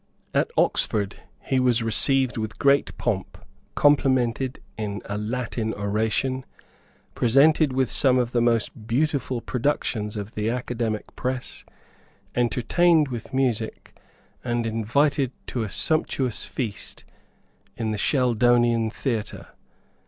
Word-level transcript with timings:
At 0.33 0.49
Oxford 0.57 1.17
he 1.41 1.59
was 1.59 1.83
received 1.83 2.35
with 2.35 2.57
great 2.57 2.97
pomp, 2.97 3.37
complimented 3.75 4.59
in 4.75 5.03
a 5.05 5.15
Latin 5.15 5.75
oration, 5.75 6.43
presented 7.13 7.71
with 7.71 7.91
some 7.91 8.17
of 8.17 8.31
the 8.31 8.41
most 8.41 8.87
beautiful 8.87 9.41
productions 9.41 10.17
of 10.17 10.33
the 10.33 10.49
Academic 10.49 11.15
press, 11.15 11.63
entertained 12.33 13.09
with 13.09 13.31
music, 13.31 13.95
and 14.43 14.65
invited 14.65 15.33
to 15.45 15.61
a 15.61 15.69
sumptuous 15.69 16.45
feast 16.45 17.03
in 17.77 17.91
the 17.91 17.97
Sheldonian 17.99 18.89
theatre. 18.89 19.49